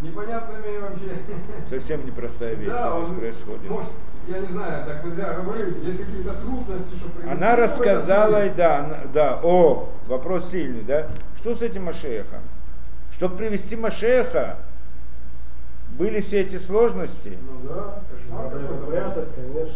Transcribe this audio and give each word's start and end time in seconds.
непонятными 0.00 0.78
вообще. 0.78 1.12
Совсем 1.68 2.06
непростая 2.06 2.54
вещь 2.54 2.68
Да, 2.68 2.96
здесь 2.98 3.08
он, 3.10 3.18
происходит. 3.18 3.70
может, 3.70 3.90
я 4.28 4.38
не 4.40 4.46
знаю, 4.46 4.86
так 4.86 5.04
нельзя 5.04 5.32
говорить, 5.34 5.76
есть 5.84 6.04
какие-то 6.04 6.34
трудности, 6.34 6.96
что 6.96 7.08
привести 7.10 7.36
Она 7.36 7.52
этот 7.54 7.64
рассказала, 7.64 8.44
мир. 8.44 8.54
да, 8.56 8.78
она- 8.78 9.00
да, 9.12 9.40
о, 9.42 9.88
вопрос 10.06 10.50
сильный, 10.50 10.82
да? 10.82 11.08
Что 11.36 11.54
с 11.54 11.62
этим 11.62 11.84
Машехом? 11.84 12.40
Чтобы 13.12 13.36
привести 13.36 13.74
Машеха, 13.76 14.56
были 15.98 16.20
все 16.20 16.40
эти 16.42 16.56
сложности. 16.58 17.36
Ну 17.40 17.68
да, 17.68 18.02
кошмар 18.10 18.50
прятать, 18.88 19.28
конечно. 19.34 19.74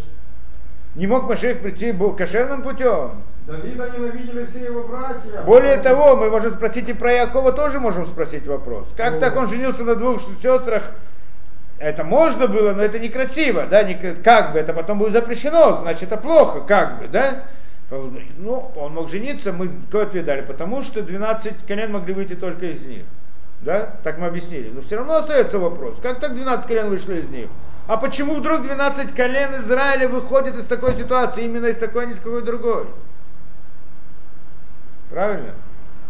Не 0.95 1.07
мог 1.07 1.29
Машех 1.29 1.61
прийти 1.61 1.95
кошерным 2.17 2.63
путем. 2.63 3.23
Давида 3.47 3.91
ненавидели 3.91 4.45
все 4.45 4.67
его 4.67 4.85
братья. 4.85 5.43
Более 5.45 5.79
того, 5.79 6.17
мы 6.17 6.31
можем 6.31 6.53
спросить 6.53 6.89
и 6.89 6.93
про 6.93 7.13
Якова 7.13 7.53
тоже 7.53 7.81
можем 7.81 8.07
спросить 8.07 8.47
вопрос. 8.47 8.93
Как 8.97 9.15
Ну. 9.15 9.21
так 9.21 9.37
он 9.37 9.49
женился 9.49 9.83
на 9.85 9.97
двух 9.97 10.21
сестрах? 10.21 10.93
Это 11.79 12.05
можно 12.05 12.47
было, 12.47 12.73
но 12.73 12.83
это 12.83 13.01
некрасиво, 13.01 13.67
да, 13.69 13.83
не, 13.83 13.95
как 13.95 14.53
бы, 14.53 14.61
это 14.61 14.73
потом 14.73 15.01
будет 15.01 15.15
запрещено, 15.15 15.79
значит 15.83 16.05
это 16.05 16.17
плохо, 16.17 16.61
как 16.61 17.01
бы, 17.01 17.09
да. 17.09 17.43
Ну, 17.91 18.71
он 18.77 18.95
мог 18.95 19.11
жениться, 19.11 19.53
мы 19.53 19.69
какой 19.69 20.05
ответ 20.05 20.25
дали, 20.25 20.43
потому 20.43 20.85
что 20.85 21.03
12 21.03 21.67
колен 21.67 21.93
могли 21.93 22.15
выйти 22.15 22.35
только 22.35 22.67
из 22.67 22.87
них. 22.87 23.03
Да, 23.63 23.97
так 24.05 24.19
мы 24.19 24.29
объяснили. 24.29 24.71
Но 24.73 24.81
все 24.83 24.97
равно 24.97 25.17
остается 25.17 25.59
вопрос, 25.59 25.99
как 26.01 26.21
так 26.21 26.35
12 26.35 26.67
колен 26.67 26.89
вышло 26.89 27.13
из 27.13 27.29
них? 27.29 27.49
А 27.89 27.97
почему 27.97 28.37
вдруг 28.37 28.63
12 28.63 29.15
колен 29.15 29.57
Израиля 29.59 30.09
выходит 30.09 30.57
из 30.57 30.67
такой 30.67 30.95
ситуации, 30.95 31.45
именно 31.45 31.67
из 31.67 31.77
такой, 31.77 32.05
а 32.05 32.07
не 32.07 32.13
из 32.13 32.19
какой 32.19 32.43
другой? 32.43 32.87
Правильно? 35.11 35.55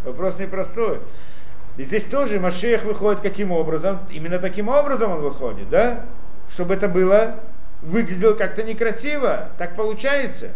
Вопрос 0.04 0.38
непростой. 0.38 1.00
И 1.76 1.84
здесь 1.84 2.04
тоже 2.04 2.38
Машех 2.38 2.84
выходит 2.84 3.20
каким 3.20 3.50
образом? 3.50 4.00
Именно 4.10 4.38
таким 4.38 4.68
образом 4.68 5.12
он 5.12 5.20
выходит, 5.20 5.70
да? 5.70 6.04
Чтобы 6.50 6.74
это 6.74 6.88
было, 6.88 7.36
выглядело 7.80 8.34
как-то 8.34 8.62
некрасиво. 8.62 9.48
Так 9.56 9.74
получается. 9.74 10.50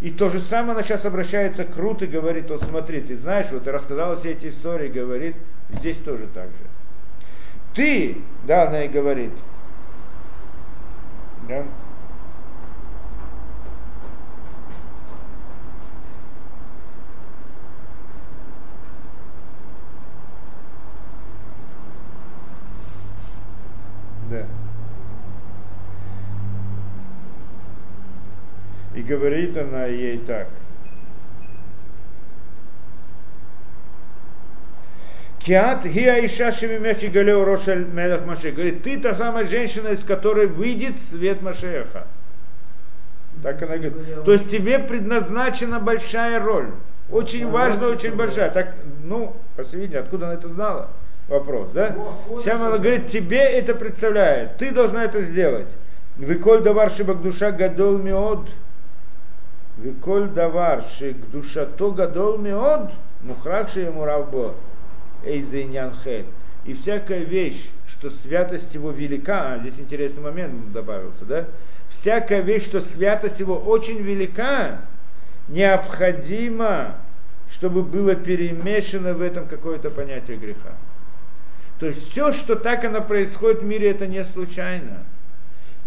И 0.00 0.10
то 0.10 0.30
же 0.30 0.38
самое 0.38 0.72
она 0.72 0.82
сейчас 0.82 1.04
обращается 1.06 1.64
к 1.64 1.76
Рут 1.76 2.02
и 2.02 2.06
говорит, 2.06 2.50
вот 2.50 2.62
смотри, 2.62 3.00
ты 3.00 3.16
знаешь, 3.16 3.46
вот 3.50 3.64
ты 3.64 3.72
рассказала 3.72 4.14
все 4.14 4.32
эти 4.32 4.48
истории, 4.48 4.88
говорит, 4.88 5.34
здесь 5.70 5.98
тоже 5.98 6.26
так 6.32 6.46
же. 6.46 6.64
Ты, 7.74 8.18
да, 8.44 8.68
она 8.68 8.84
и 8.84 8.88
говорит, 8.88 9.32
да, 11.48 11.64
Да. 24.30 24.46
И 28.94 29.02
говорит 29.02 29.56
она 29.56 29.86
ей 29.86 30.18
так. 30.18 30.48
Киат 35.48 35.86
гиа 35.86 36.26
иша 36.26 36.52
шемимехи 36.52 37.06
галео 37.06 37.42
рошель 37.42 37.86
мелах 37.86 38.26
Машех. 38.26 38.54
Говорит, 38.54 38.82
ты 38.82 39.00
та 39.00 39.14
самая 39.14 39.46
женщина, 39.46 39.88
из 39.88 40.04
которой 40.04 40.46
выйдет 40.46 41.00
свет 41.00 41.40
Машеха. 41.40 42.06
Так 43.42 43.62
она 43.62 43.78
говорит. 43.78 44.24
То 44.26 44.32
есть 44.32 44.50
тебе 44.50 44.78
предназначена 44.78 45.80
большая 45.80 46.38
роль. 46.38 46.68
Очень 47.10 47.48
важная, 47.50 47.88
очень 47.88 48.14
большая. 48.14 48.50
Так, 48.50 48.74
ну, 49.02 49.34
по 49.56 49.62
видимости, 49.62 49.96
откуда 49.96 50.26
она 50.26 50.34
это 50.34 50.48
знала? 50.50 50.90
Вопрос, 51.28 51.70
да? 51.72 51.96
Она 52.28 52.76
говорит, 52.76 53.06
тебе 53.06 53.40
это 53.40 53.74
представляет, 53.74 54.58
ты 54.58 54.70
должна 54.70 55.04
это 55.04 55.22
сделать. 55.22 55.68
Виколь 56.18 56.60
давар 56.60 56.92
душа 57.22 57.52
гадол 57.52 57.96
миод. 57.96 58.50
Виколь 59.78 60.28
давар 60.28 60.84
душа 61.32 61.64
то 61.64 61.90
гадол 61.90 62.36
миод. 62.36 62.90
Мухракши 63.22 63.80
ему 63.80 64.04
равбо. 64.04 64.54
Эйзейнян. 65.24 65.92
И 66.64 66.74
всякая 66.74 67.20
вещь, 67.20 67.68
что 67.86 68.10
святость 68.10 68.74
его 68.74 68.90
велика, 68.90 69.54
а 69.54 69.58
здесь 69.58 69.80
интересный 69.80 70.22
момент 70.22 70.72
добавился, 70.72 71.24
да? 71.24 71.46
Всякая 71.88 72.42
вещь, 72.42 72.64
что 72.64 72.80
святость 72.80 73.40
его 73.40 73.56
очень 73.56 74.02
велика, 74.02 74.80
необходимо, 75.48 76.96
чтобы 77.50 77.82
было 77.82 78.14
перемешано 78.14 79.14
в 79.14 79.22
этом 79.22 79.46
какое-то 79.46 79.88
понятие 79.90 80.36
греха. 80.36 80.74
То 81.80 81.86
есть 81.86 82.10
все, 82.10 82.32
что 82.32 82.56
так 82.56 82.84
оно 82.84 83.00
происходит 83.00 83.62
в 83.62 83.64
мире, 83.64 83.90
это 83.90 84.06
не 84.06 84.22
случайно. 84.24 85.04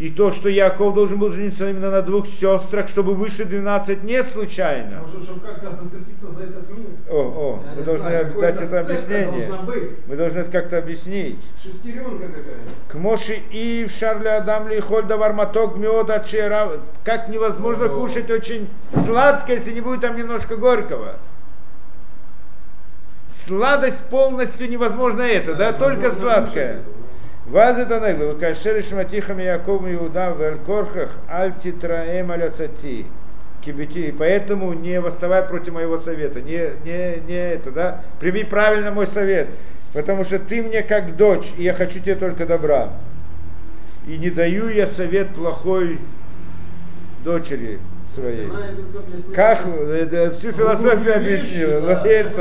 И 0.02 0.10
то, 0.10 0.32
что 0.32 0.50
Яков 0.50 0.96
должен 0.96 1.20
был 1.20 1.30
жениться 1.30 1.70
именно 1.70 1.92
на 1.92 2.02
двух 2.02 2.26
сестрах, 2.26 2.90
чтобы 2.90 3.14
выше 3.14 3.46
12, 3.46 4.02
не 4.02 4.24
случайно. 4.24 5.02
Может, 5.02 5.24
чтобы 5.24 5.42
как-то 5.42 5.70
зацепиться 5.70 6.26
за 6.32 6.46
этот 6.46 6.76
мир. 6.76 6.88
О, 7.08 7.20
о, 7.20 7.64
Я 7.64 7.76
мы 7.76 7.84
должны 7.84 8.10
знаю, 8.10 8.34
дать 8.42 8.62
это 8.62 8.80
объяснение. 8.80 9.48
Мы 10.08 10.16
должны 10.16 10.40
это 10.40 10.52
как-то 10.52 10.80
объяснить. 10.80 11.38
Шестеренка 11.62 12.30
какая-то. 12.30 12.72
К 12.88 12.96
Моши 12.96 13.42
и 13.52 13.86
в 13.88 13.96
Шарле 13.96 14.32
Адам 14.32 14.70
ли 14.70 14.80
холь 14.80 15.04
давар 15.04 15.34
маток 15.34 15.78
мед 15.78 16.10
от 16.10 16.26
чера. 16.26 16.80
Как 17.04 17.30
невозможно 17.30 17.86
О. 17.86 17.90
кушать 17.90 18.32
очень 18.32 18.68
сладко, 19.06 19.54
если 19.54 19.72
не 19.72 19.82
будет 19.82 20.02
там 20.02 20.18
немножко 20.18 20.56
горького. 20.56 21.18
Сладость 23.30 24.10
полностью 24.10 24.68
невозможно 24.68 25.22
это, 25.22 25.54
да, 25.54 25.74
только 25.74 26.08
Невозможно 26.08 26.34
сладкое. 26.34 26.74
кушать 26.78 27.02
Ваз 27.48 27.80
это 27.80 28.00
негло, 28.00 28.34
кашер 28.34 28.84
шматихам 28.84 29.40
Яков 29.40 29.86
и 29.88 29.94
Иуда 29.96 30.32
в 30.32 30.42
Элькорхах 30.42 31.12
аль 31.30 31.54
титраэм 31.62 32.32
аляцати. 32.32 33.06
Кибити. 33.62 34.08
И 34.08 34.12
поэтому 34.12 34.74
не 34.74 35.00
восставай 35.00 35.44
против 35.44 35.74
моего 35.74 35.98
совета. 35.98 36.42
Не, 36.42 36.72
не, 36.84 37.22
не 37.28 37.54
это, 37.54 37.72
да? 37.72 38.02
Прими 38.20 38.44
правильно 38.44 38.92
мой 38.92 39.08
совет. 39.08 39.48
Потому 39.94 40.24
что 40.24 40.40
ты 40.40 40.62
мне 40.64 40.82
как 40.82 41.16
дочь, 41.16 41.52
и 41.58 41.64
я 41.64 41.74
хочу 41.74 42.00
тебе 42.00 42.16
только 42.16 42.46
добра. 42.46 42.90
И 44.08 44.18
не 44.18 44.30
даю 44.30 44.70
я 44.70 44.88
совет 44.88 45.30
плохой 45.30 46.00
дочери 47.24 47.80
своей. 48.14 48.50
Как 49.36 49.66
э, 49.66 50.06
да, 50.06 50.32
всю 50.32 50.52
философию 50.52 51.16
объяснила, 51.16 51.80
лоец, 51.80 52.34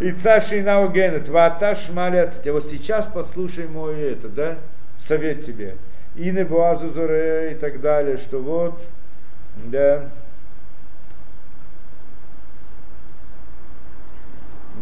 и 0.00 0.12
цаши 0.12 0.62
наугенет, 0.62 1.28
ваташ 1.28 1.90
маляцте. 1.90 2.52
Вот 2.52 2.66
сейчас 2.66 3.08
послушай 3.12 3.68
мой 3.68 4.00
это, 4.00 4.28
да, 4.28 4.58
совет 4.98 5.44
тебе. 5.44 5.76
И 6.16 6.30
не 6.30 6.44
буазу 6.44 6.90
зоре 6.90 7.52
и 7.52 7.54
так 7.54 7.80
далее, 7.80 8.16
что 8.16 8.40
вот, 8.40 8.80
да, 9.66 10.08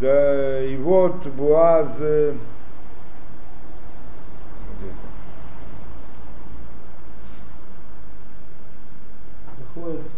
да, 0.01 0.63
и 0.63 0.77
вот 0.77 1.27
Буаз, 1.27 1.89
э, 2.01 2.35
где 4.75 4.89
это? 4.89 4.97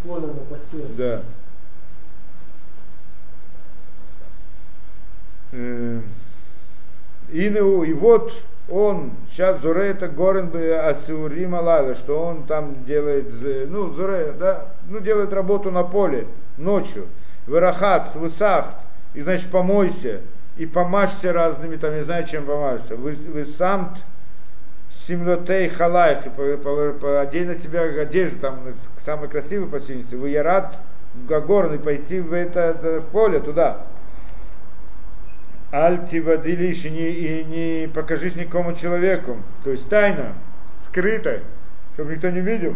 Выходит 0.08 0.24
в 0.26 0.26
поле 0.26 0.26
на 0.26 0.40
посев. 0.56 0.96
Да. 0.96 1.22
Э, 5.52 6.00
И, 7.30 7.50
ну, 7.50 7.82
и 7.82 7.92
вот 7.92 8.32
он, 8.70 9.12
сейчас 9.30 9.60
Зуре 9.60 9.88
это 9.88 10.08
Горен 10.08 10.50
Асиурим 10.54 11.54
Алайла, 11.54 11.94
что 11.94 12.22
он 12.22 12.44
там 12.44 12.84
делает, 12.84 13.26
ну, 13.68 13.90
Зуре, 13.90 14.34
да, 14.38 14.66
ну, 14.88 15.00
делает 15.00 15.32
работу 15.32 15.70
на 15.70 15.84
поле 15.84 16.26
ночью. 16.56 17.06
Верахат, 17.46 18.14
высахт, 18.14 18.76
и 19.14 19.22
значит 19.22 19.50
помойся, 19.50 20.20
и 20.58 20.66
помажься 20.66 21.32
разными, 21.32 21.76
там, 21.76 21.94
не 21.94 22.02
знаю, 22.02 22.26
чем 22.26 22.44
помажься. 22.44 22.96
Вы, 22.96 23.12
вы 23.12 23.46
Симлотей 25.06 25.68
халайх, 25.68 26.18
одень 26.26 27.46
на 27.46 27.54
себя 27.54 27.82
одежду, 27.82 28.38
там, 28.40 28.60
самый 29.04 29.28
красивый 29.28 29.68
по 29.68 29.78
вы 30.16 30.28
я 30.30 30.42
рад 30.42 30.76
Гагорн 31.26 31.74
и 31.74 31.78
пойти 31.78 32.20
в 32.20 32.32
это, 32.32 32.60
это 32.60 33.00
в 33.00 33.06
поле 33.06 33.40
туда. 33.40 33.86
Альти 35.70 36.20
водилиш 36.20 36.84
и 36.84 36.90
не, 36.90 37.10
и 37.10 37.44
не 37.44 37.88
покажись 37.88 38.36
никому 38.36 38.74
человеку, 38.74 39.36
то 39.64 39.70
есть 39.70 39.88
тайно, 39.88 40.34
скрыто, 40.78 41.40
чтобы 41.94 42.14
никто 42.14 42.30
не 42.30 42.40
видел. 42.40 42.74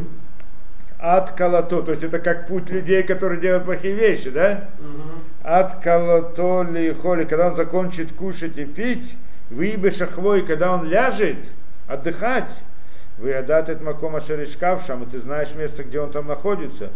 От 0.98 1.32
калато, 1.32 1.82
то 1.82 1.90
есть 1.92 2.04
это 2.04 2.18
как 2.18 2.46
путь 2.46 2.70
людей, 2.70 3.02
которые 3.02 3.40
делают 3.40 3.64
плохие 3.64 3.94
вещи, 3.94 4.30
да? 4.30 4.68
Мгм. 4.78 5.20
От 5.42 5.80
калато 5.80 6.62
ли 6.70 6.92
холи, 6.92 7.24
когда 7.24 7.48
он 7.48 7.56
закончит 7.56 8.12
кушать 8.12 8.56
и 8.58 8.64
пить, 8.64 9.16
выебе 9.50 9.90
шахвой, 9.90 10.42
когда 10.46 10.72
он 10.72 10.88
ляжет 10.88 11.36
отдыхать, 11.92 12.52
вы 13.18 13.34
отдать 13.34 13.68
этот 13.68 13.82
макома 13.82 14.20
шеришкавшам, 14.20 15.04
и 15.04 15.06
ты 15.06 15.18
знаешь 15.18 15.54
место, 15.54 15.84
где 15.84 16.00
он 16.00 16.10
там 16.10 16.26
находится, 16.26 16.90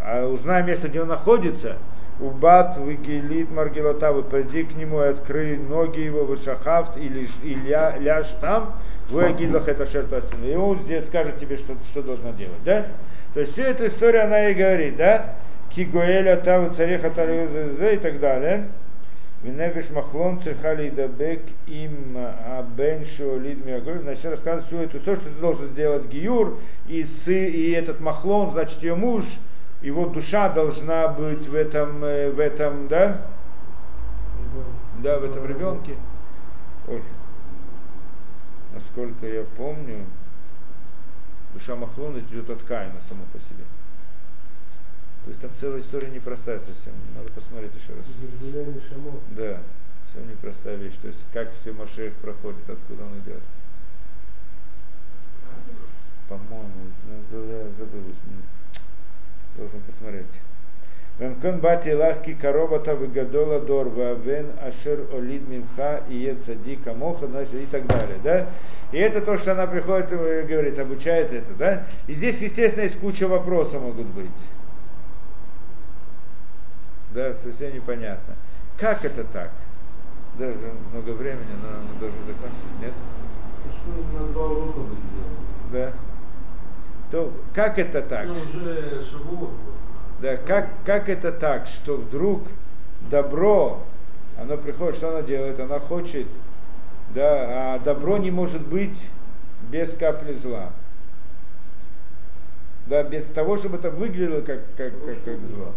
а 0.00 0.26
узнай 0.26 0.62
место, 0.62 0.88
где 0.88 1.02
он 1.02 1.08
находится, 1.08 1.76
Убат 2.20 2.78
выгелит 2.78 3.50
маргелота, 3.50 4.12
вы 4.12 4.22
пойди 4.22 4.62
к 4.62 4.76
нему 4.76 5.02
и 5.02 5.08
открой 5.08 5.56
ноги 5.56 5.98
его, 5.98 6.24
вышахавт 6.24 6.96
или 6.96 7.28
и 7.42 7.54
ля, 7.54 7.96
ляж 7.98 8.28
там, 8.40 8.72
вы 9.08 9.24
агидлах 9.24 9.66
это 9.66 9.84
шертасина. 9.84 10.44
И 10.44 10.54
он 10.54 10.78
здесь 10.80 11.06
скажет 11.08 11.40
тебе, 11.40 11.56
что, 11.56 11.74
что 11.90 12.02
должна 12.02 12.30
делать, 12.30 12.62
да? 12.64 12.84
То 13.34 13.40
есть 13.40 13.54
всю 13.54 13.62
эту 13.62 13.86
историю 13.86 14.24
она 14.24 14.48
и 14.48 14.54
говорит, 14.54 14.96
да? 14.96 15.34
Кигуэля 15.74 16.36
таву 16.36 16.72
цареха 16.72 17.08
и 17.08 17.96
так 17.96 18.20
далее. 18.20 18.68
Венефиш 19.44 19.90
махлон 19.90 20.40
цехали 20.40 20.88
дабек 20.88 21.42
им 21.66 22.16
абен 22.16 23.04
шуолид 23.04 23.62
миагуль. 23.66 24.00
Значит, 24.00 24.24
рассказывает 24.24 24.66
всю 24.66 24.78
эту 24.78 24.96
историю, 24.96 25.20
что 25.20 25.30
ты 25.30 25.38
должен 25.38 25.66
сделать 25.66 26.06
гиюр, 26.06 26.58
и, 26.88 27.04
сы, 27.04 27.50
и 27.50 27.72
этот 27.72 28.00
махлон, 28.00 28.52
значит, 28.52 28.82
ее 28.82 28.94
муж, 28.94 29.24
его 29.82 30.06
душа 30.06 30.48
должна 30.48 31.08
быть 31.08 31.46
в 31.46 31.54
этом, 31.54 32.02
э, 32.02 32.30
в 32.30 32.40
этом, 32.40 32.88
да? 32.88 33.20
Да, 35.02 35.18
в 35.18 35.24
этом 35.24 35.46
ребенке. 35.46 35.92
Ой. 36.88 37.02
Насколько 38.72 39.26
я 39.26 39.44
помню, 39.58 40.06
душа 41.52 41.76
Махлона 41.76 42.20
идет 42.20 42.48
от 42.48 42.62
Каина 42.62 43.00
само 43.06 43.24
по 43.30 43.38
себе. 43.38 43.64
То 45.24 45.30
есть 45.30 45.40
там 45.40 45.50
целая 45.56 45.80
история 45.80 46.10
непростая 46.10 46.58
совсем. 46.58 46.92
Надо 47.16 47.32
посмотреть 47.32 47.72
еще 47.74 47.94
раз. 47.94 48.04
Да, 49.30 49.58
совсем 50.06 50.30
непростая 50.30 50.76
вещь. 50.76 50.96
То 51.00 51.08
есть 51.08 51.24
как 51.32 51.50
все 51.60 51.72
Машех 51.72 52.12
проходит, 52.14 52.68
откуда 52.68 53.04
он 53.04 53.18
идет. 53.20 53.40
По-моему, 56.28 56.68
ну, 57.30 57.44
я 57.46 57.64
забыл. 57.78 58.02
Должен 59.56 59.80
посмотреть. 59.82 60.26
Вемкон 61.18 61.60
бати 61.60 61.90
лахки 61.90 62.34
коробата 62.34 62.96
выгадола 62.96 63.60
дор 63.60 63.88
вен 63.88 64.50
ашер 64.60 65.06
олид 65.12 65.48
мимха 65.48 66.02
и 66.08 66.16
е 66.16 66.34
цадика 66.34 66.92
моха, 66.92 67.28
значит, 67.28 67.54
и 67.54 67.66
так 67.66 67.86
далее, 67.86 68.18
да? 68.24 68.48
И 68.90 68.98
это 68.98 69.20
то, 69.20 69.38
что 69.38 69.52
она 69.52 69.68
приходит 69.68 70.12
и 70.12 70.16
говорит, 70.16 70.76
обучает 70.76 71.32
это, 71.32 71.52
да? 71.54 71.86
И 72.08 72.14
здесь, 72.14 72.40
естественно, 72.40 72.82
есть 72.82 72.98
куча 72.98 73.28
вопросов 73.28 73.80
могут 73.80 74.08
быть 74.08 74.26
да, 77.14 77.32
совсем 77.34 77.72
непонятно. 77.72 78.34
Как 78.76 79.04
это 79.04 79.22
так? 79.24 79.50
Даже 80.36 80.72
много 80.92 81.10
времени, 81.10 81.54
но 81.62 81.68
мы 81.92 82.00
должны 82.00 82.18
закончить, 82.26 82.80
нет? 82.80 82.92
Что 83.68 84.20
на 84.20 84.32
два 84.32 84.46
урока 84.46 84.80
бы 84.80 84.96
сделали? 84.96 85.86
Да. 85.86 85.92
То 87.12 87.32
как 87.54 87.78
это 87.78 88.02
так? 88.02 88.26
Ну, 88.26 88.34
уже 88.34 89.04
шавуот. 89.04 89.50
Да, 90.20 90.36
как, 90.36 90.70
как 90.84 91.08
это 91.08 91.30
так, 91.30 91.66
что 91.66 91.96
вдруг 91.96 92.48
добро, 93.10 93.84
оно 94.40 94.56
приходит, 94.56 94.96
что 94.96 95.10
оно 95.10 95.20
делает? 95.20 95.60
Она 95.60 95.78
хочет, 95.78 96.26
да, 97.14 97.74
а 97.74 97.78
добро 97.78 98.16
не 98.16 98.32
может 98.32 98.66
быть 98.66 99.08
без 99.70 99.94
капли 99.94 100.32
зла. 100.34 100.70
Да, 102.86 103.02
без 103.04 103.24
того, 103.26 103.56
чтобы 103.56 103.76
это 103.76 103.90
выглядело 103.90 104.40
как, 104.40 104.60
как, 104.76 104.92
как, 105.04 105.24
как 105.24 105.38
зло. 105.46 105.72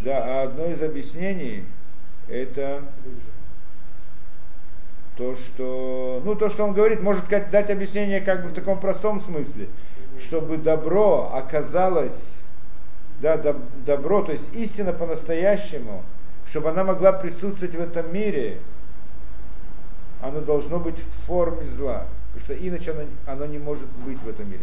Да, 0.00 0.22
а 0.24 0.42
одно 0.44 0.66
из 0.66 0.82
объяснений 0.82 1.64
это 2.28 2.82
то, 5.16 5.34
что, 5.34 6.22
ну, 6.24 6.36
то, 6.36 6.48
что 6.48 6.64
он 6.64 6.72
говорит, 6.72 7.02
может 7.02 7.24
сказать, 7.24 7.50
дать 7.50 7.70
объяснение 7.70 8.20
как 8.20 8.42
бы 8.42 8.48
в 8.50 8.54
таком 8.54 8.78
простом 8.78 9.20
смысле, 9.20 9.68
чтобы 10.22 10.56
добро 10.58 11.32
оказалось, 11.34 12.38
да, 13.20 13.36
добро, 13.84 14.22
то 14.22 14.30
есть 14.30 14.54
истина 14.54 14.92
по-настоящему, 14.92 16.04
чтобы 16.46 16.70
она 16.70 16.84
могла 16.84 17.10
присутствовать 17.12 17.74
в 17.74 17.80
этом 17.80 18.12
мире, 18.14 18.58
оно 20.22 20.40
должно 20.40 20.78
быть 20.78 20.98
в 20.98 21.26
форме 21.26 21.66
зла, 21.66 22.06
потому 22.32 22.44
что 22.44 22.68
иначе 22.68 22.92
оно, 22.92 23.02
оно 23.26 23.46
не 23.46 23.58
может 23.58 23.88
быть 24.04 24.20
в 24.22 24.28
этом 24.28 24.48
мире. 24.48 24.62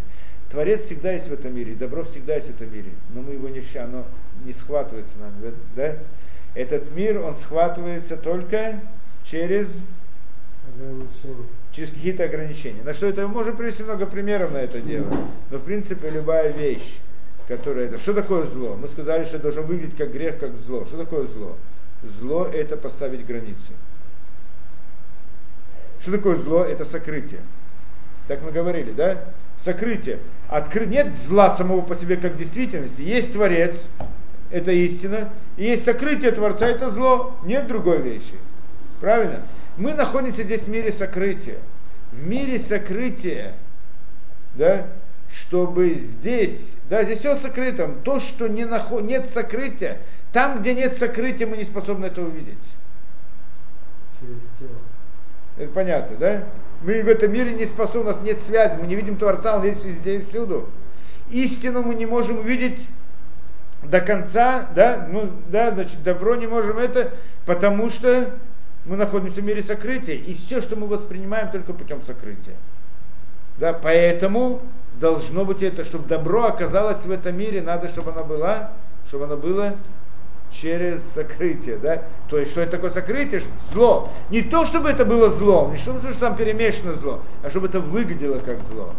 Творец 0.50 0.84
всегда 0.84 1.12
есть 1.12 1.28
в 1.28 1.34
этом 1.34 1.56
мире, 1.56 1.74
добро 1.74 2.04
всегда 2.04 2.36
есть 2.36 2.48
в 2.48 2.56
этом 2.56 2.74
мире, 2.74 2.92
но 3.14 3.22
мы 3.22 3.34
его 3.34 3.50
не 3.50 3.62
оно 3.78 4.06
не 4.46 4.54
схватывается 4.54 5.16
нами, 5.18 5.54
да? 5.76 5.96
Этот 6.54 6.96
мир, 6.96 7.20
он 7.20 7.34
схватывается 7.34 8.16
только 8.16 8.80
через 9.26 9.68
через 11.72 11.90
какие-то 11.90 12.24
ограничения. 12.24 12.84
На 12.84 12.94
что 12.94 13.08
это 13.08 13.28
мы 13.28 13.34
можем 13.34 13.56
привести 13.58 13.84
много 13.84 14.06
примеров 14.06 14.52
на 14.52 14.58
это 14.58 14.80
дело. 14.80 15.08
Но 15.52 15.58
в 15.58 15.64
принципе 15.64 16.10
любая 16.10 16.52
вещь, 16.52 16.96
которая 17.48 17.88
это. 17.88 17.98
Что 17.98 18.14
такое 18.14 18.44
зло? 18.44 18.76
Мы 18.80 18.88
сказали, 18.88 19.26
что 19.26 19.40
должно 19.40 19.62
выглядеть 19.64 19.98
как 19.98 20.12
грех, 20.12 20.40
как 20.40 20.56
зло. 20.58 20.86
Что 20.86 20.98
такое 20.98 21.28
зло? 21.28 21.58
Зло 22.04 22.46
это 22.46 22.78
поставить 22.78 23.26
границы. 23.26 23.74
Что 26.00 26.14
такое 26.14 26.38
зло? 26.38 26.64
Это 26.64 26.86
сокрытие. 26.86 27.42
Так 28.28 28.42
мы 28.42 28.52
говорили, 28.52 28.92
да? 28.92 29.24
Сокрытие. 29.66 30.20
Откры... 30.48 30.86
Нет 30.86 31.08
зла 31.28 31.50
самого 31.56 31.82
по 31.82 31.96
себе 31.96 32.18
как 32.18 32.38
действительности. 32.38 33.02
Есть 33.02 33.34
Творец, 33.34 33.76
это 34.52 34.72
истина, 34.72 35.30
и 35.58 35.64
есть 35.64 35.86
сокрытие 35.86 36.32
Творца, 36.32 36.68
это 36.68 36.92
зло, 36.92 37.36
нет 37.44 37.68
другой 37.68 38.00
вещи. 38.02 38.36
Правильно? 39.02 39.42
Мы 39.76 39.96
находимся 39.96 40.44
здесь 40.44 40.62
в 40.62 40.70
мире 40.70 40.92
сокрытия. 40.92 41.58
В 42.12 42.28
мире 42.28 42.60
сокрытия, 42.60 43.56
да, 44.54 44.86
чтобы 45.34 45.94
здесь, 45.94 46.76
да, 46.88 47.04
здесь 47.04 47.20
все 47.20 47.36
сокрытом, 47.36 47.96
то, 48.04 48.20
что 48.20 48.48
не 48.48 48.66
наход... 48.66 49.04
нет 49.04 49.30
сокрытия, 49.30 49.98
там, 50.32 50.62
где 50.62 50.76
нет 50.76 50.96
сокрытия, 50.96 51.48
мы 51.48 51.58
не 51.58 51.64
способны 51.64 52.06
это 52.06 52.22
увидеть. 52.22 52.58
Через 54.22 54.44
тело. 54.60 54.78
Это 55.58 55.74
понятно, 55.74 56.18
да? 56.18 56.44
Мы 56.86 57.02
в 57.02 57.08
этом 57.08 57.34
мире 57.34 57.52
не 57.54 57.66
способны, 57.66 58.02
у 58.02 58.04
нас 58.04 58.22
нет 58.22 58.40
связи, 58.40 58.78
мы 58.80 58.86
не 58.86 58.94
видим 58.94 59.18
Творца, 59.18 59.58
Он 59.58 59.66
есть 59.66 59.84
везде 59.84 60.18
и 60.18 60.24
всюду. 60.24 60.70
Истину 61.32 61.82
мы 61.82 61.96
не 61.96 62.06
можем 62.06 62.38
увидеть 62.38 62.80
до 63.82 64.02
конца, 64.02 64.68
да, 64.76 65.08
ну, 65.12 65.32
да, 65.50 65.72
значит, 65.72 66.04
добро 66.04 66.36
не 66.36 66.46
можем 66.46 66.78
это, 66.78 67.12
потому 67.48 67.90
что 67.90 68.30
мы 68.86 68.98
находимся 68.98 69.42
в 69.42 69.44
мире 69.46 69.64
сокрытия, 69.64 70.14
и 70.14 70.36
все, 70.36 70.62
что 70.62 70.76
мы 70.76 70.86
воспринимаем, 70.86 71.50
только 71.50 71.74
путем 71.74 72.02
сокрытия. 72.06 72.56
Да, 73.58 73.74
поэтому 73.74 74.62
должно 75.00 75.44
быть 75.44 75.64
это, 75.64 75.86
чтобы 75.86 76.08
добро 76.08 76.46
оказалось 76.46 77.04
в 77.04 77.12
этом 77.12 77.36
мире, 77.36 77.64
надо, 77.64 77.88
чтобы 77.88 78.12
оно 78.12 78.24
было, 78.24 78.70
чтобы 79.08 79.26
оно 79.26 79.38
было 79.38 79.74
через 80.62 81.04
сокрытие, 81.14 81.78
да? 81.78 82.04
То 82.30 82.40
есть, 82.40 82.52
что 82.52 82.62
это 82.62 82.74
такое 82.74 82.90
сокрытие? 82.90 83.42
Зло. 83.72 84.10
Не 84.30 84.42
то, 84.42 84.66
чтобы 84.66 84.90
это 84.90 85.06
было 85.06 85.30
злом, 85.30 85.72
не 85.72 85.78
чтобы 85.78 86.00
что 86.12 86.20
там 86.20 86.36
перемешано 86.36 86.94
зло, 86.94 87.22
а 87.44 87.50
чтобы 87.50 87.68
это 87.68 87.80
выглядело 87.80 88.40
как 88.40 88.62
зло. 88.62 88.94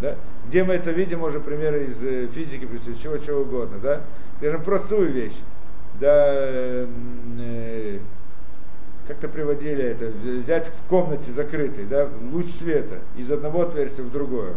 Да? 0.00 0.16
Где 0.48 0.64
мы 0.64 0.74
это 0.74 0.90
видим, 0.90 1.22
уже 1.22 1.40
примеры 1.40 1.86
из 1.86 2.02
э, 2.04 2.28
физики, 2.28 2.64
из 2.64 2.98
чего, 2.98 3.18
чего 3.18 3.40
угодно, 3.42 3.78
да? 3.82 4.00
Скажем, 4.38 4.62
простую 4.62 5.12
вещь. 5.12 5.36
Да, 6.00 6.32
э, 6.32 7.98
как-то 9.08 9.28
приводили 9.28 9.82
это, 9.82 10.06
взять 10.40 10.68
в 10.68 10.88
комнате 10.88 11.32
закрытой, 11.32 11.86
да, 11.86 12.08
луч 12.30 12.50
света 12.50 12.98
из 13.16 13.32
одного 13.32 13.62
отверстия 13.62 14.04
в 14.04 14.12
другое. 14.12 14.52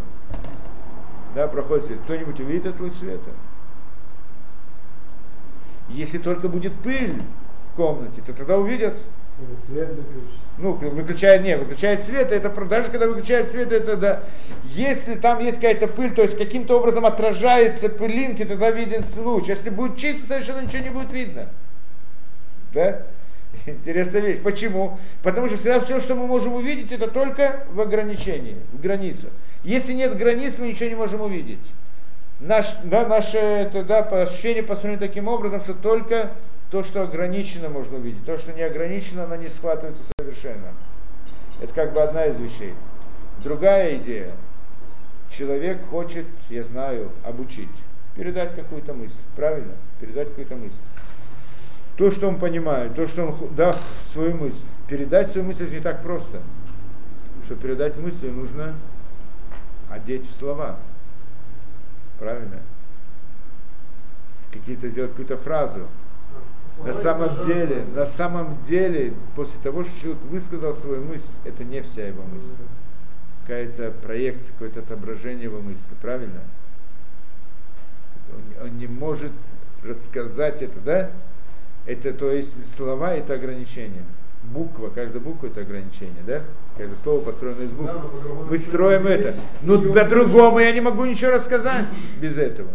Да, 1.33 1.47
проходит 1.47 1.85
свет. 1.85 1.99
Кто-нибудь 2.03 2.39
увидит 2.41 2.65
этот 2.65 2.81
луч 2.81 2.93
света? 2.95 3.31
Если 5.93 6.17
только 6.17 6.47
будет 6.47 6.73
пыль 6.81 7.13
в 7.71 7.75
комнате, 7.75 8.21
то 8.25 8.33
тогда 8.33 8.57
увидят. 8.57 8.97
Или 9.39 9.55
свет 9.55 9.89
выключить 9.89 10.41
ну, 10.57 10.73
выключает, 10.73 11.43
не, 11.43 11.57
выключает 11.57 12.03
свет, 12.03 12.31
это 12.31 12.49
даже 12.65 12.89
когда 12.89 13.07
выключает 13.07 13.49
свет, 13.49 13.71
это 13.71 13.97
да, 13.97 14.23
если 14.65 15.15
там 15.15 15.39
есть 15.39 15.55
какая-то 15.55 15.87
пыль, 15.87 16.13
то 16.13 16.21
есть 16.21 16.37
каким-то 16.37 16.77
образом 16.77 17.05
отражается 17.05 17.89
пылинки, 17.89 18.45
тогда 18.45 18.69
виден 18.69 19.03
луч. 19.17 19.47
Если 19.47 19.69
будет 19.69 19.97
чисто, 19.97 20.27
совершенно 20.27 20.61
ничего 20.61 20.83
не 20.83 20.89
будет 20.89 21.11
видно. 21.11 21.49
Да? 22.73 23.03
Интересная 23.65 24.21
вещь. 24.21 24.39
Почему? 24.39 24.99
Потому 25.23 25.47
что 25.47 25.57
всегда 25.57 25.79
все, 25.79 25.99
что 25.99 26.15
мы 26.15 26.27
можем 26.27 26.53
увидеть, 26.53 26.91
это 26.91 27.07
только 27.07 27.65
в 27.71 27.81
ограничении, 27.81 28.57
в 28.71 28.81
границах. 28.81 29.31
Если 29.63 29.93
нет 29.93 30.15
границ, 30.17 30.55
мы 30.57 30.67
ничего 30.67 30.89
не 30.89 30.95
можем 30.95 31.21
увидеть. 31.21 31.59
Наш, 32.41 32.65
да, 32.83 33.07
наше 33.07 33.69
да, 33.87 33.99
ощущение 33.99 34.63
построено 34.63 34.97
таким 34.97 35.27
образом, 35.27 35.61
что 35.61 35.75
только 35.75 36.31
то, 36.71 36.83
что 36.83 37.03
ограничено, 37.03 37.69
можно 37.69 37.97
увидеть. 37.97 38.25
То, 38.25 38.37
что 38.39 38.51
не 38.51 38.63
ограничено, 38.63 39.25
оно 39.25 39.35
не 39.35 39.47
схватывается 39.47 40.03
совершенно. 40.19 40.73
Это 41.61 41.71
как 41.73 41.93
бы 41.93 42.01
одна 42.01 42.25
из 42.25 42.39
вещей. 42.39 42.73
Другая 43.43 43.97
идея. 43.97 44.31
Человек 45.29 45.85
хочет, 45.89 46.25
я 46.49 46.63
знаю, 46.63 47.11
обучить. 47.23 47.69
Передать 48.15 48.55
какую-то 48.55 48.93
мысль. 48.93 49.13
Правильно? 49.35 49.73
Передать 49.99 50.29
какую-то 50.29 50.55
мысль. 50.55 50.75
То, 51.95 52.09
что 52.09 52.27
он 52.27 52.39
понимает, 52.39 52.95
то, 52.95 53.05
что 53.05 53.27
он, 53.27 53.35
да, 53.55 53.75
свою 54.11 54.35
мысль. 54.35 54.63
Передать 54.87 55.29
свою 55.29 55.45
мысль 55.45 55.69
не 55.69 55.79
так 55.79 56.01
просто. 56.01 56.41
Чтобы 57.45 57.61
передать 57.61 57.97
мысли, 57.97 58.29
нужно 58.29 58.73
одеть 59.89 60.27
в 60.27 60.39
слова. 60.39 60.77
Правильно? 62.21 62.59
Какие-то 64.51 64.89
сделать 64.89 65.09
какую-то 65.09 65.37
фразу 65.37 65.87
На 66.85 66.93
самом 66.93 67.43
деле, 67.43 67.83
на 67.95 68.05
самом 68.05 68.63
деле, 68.65 69.15
после 69.35 69.59
того, 69.63 69.83
что 69.83 69.99
человек 69.99 70.21
высказал 70.29 70.75
свою 70.75 71.03
мысль, 71.03 71.31
это 71.45 71.63
не 71.63 71.81
вся 71.81 72.07
его 72.07 72.21
мысль. 72.21 72.45
Какая-то 73.41 73.89
проекция, 74.03 74.53
какое-то 74.53 74.81
отображение 74.81 75.45
его 75.45 75.61
мысли, 75.61 75.95
правильно? 75.99 76.41
Он, 78.61 78.67
он 78.67 78.77
не 78.77 78.85
может 78.85 79.31
рассказать 79.83 80.61
это, 80.61 80.79
да? 80.79 81.11
Это, 81.87 82.13
то 82.13 82.31
есть, 82.31 82.53
слова 82.75 83.15
это 83.15 83.33
ограничение. 83.33 84.03
Буква, 84.43 84.89
каждая 84.89 85.21
буква 85.21 85.47
это 85.47 85.61
ограничение, 85.61 86.23
да? 86.25 86.41
Каждое 86.77 86.97
слово 87.03 87.21
построено 87.21 87.61
из 87.61 87.71
букв. 87.71 87.91
Мы 88.49 88.57
строим 88.57 89.07
это. 89.07 89.35
Ну, 89.61 89.93
по-другому 89.93 90.59
я 90.59 90.71
не 90.71 90.81
могу 90.81 91.05
ничего 91.05 91.31
рассказать 91.31 91.85
без 92.19 92.37
этого. 92.37 92.69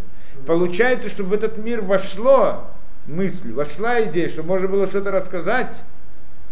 Получается, 0.46 1.08
чтобы 1.08 1.30
в 1.30 1.32
этот 1.32 1.58
мир 1.58 1.82
вошло 1.82 2.70
мысль, 3.06 3.52
вошла 3.52 4.02
идея, 4.04 4.28
что 4.28 4.42
можно 4.42 4.68
было 4.68 4.86
что-то 4.86 5.10
рассказать, 5.10 5.74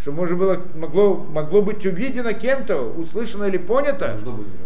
что 0.00 0.12
можно 0.12 0.36
было, 0.36 0.60
могло, 0.74 1.14
могло 1.14 1.62
быть 1.62 1.86
увидено 1.86 2.34
кем-то, 2.34 2.82
услышано 2.82 3.44
или 3.44 3.56
понято, 3.56 4.18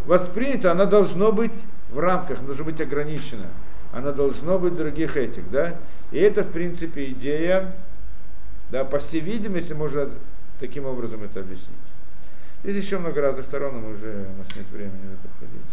воспринято, 0.07 0.73
оно 0.73 0.87
должно 0.87 1.31
быть 1.31 1.63
в 1.91 1.99
рамках, 1.99 2.45
должно 2.45 2.65
быть 2.65 2.81
ограничено. 2.81 3.47
Оно 3.93 4.13
должно 4.13 4.59
быть 4.59 4.77
других 4.77 5.17
этих, 5.17 5.51
да? 5.51 5.77
И 6.11 6.19
это, 6.19 6.43
в 6.43 6.51
принципе, 6.51 7.07
идея, 7.07 7.73
да, 8.71 8.85
по 8.85 8.99
всей 8.99 9.21
видимости, 9.21 9.73
можно 9.73 10.11
таким 10.59 10.87
образом 10.87 11.23
это 11.23 11.41
объяснить. 11.41 11.69
Здесь 12.65 12.85
еще 12.85 12.99
много 12.99 13.21
разных 13.21 13.45
сторон, 13.45 13.75
но 13.75 13.81
мы 13.81 13.95
уже, 13.95 14.27
у 14.35 14.39
нас 14.39 14.57
нет 14.57 14.67
времени 14.73 15.09
в 15.09 15.25
это 15.25 15.35
входить. 15.37 15.68